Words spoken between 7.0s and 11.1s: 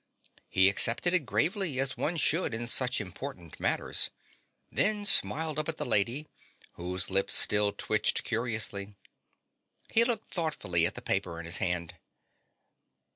lip still twitched curiously. He looked thoughtfully at the